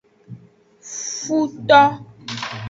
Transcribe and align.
Futo. 1.19 1.81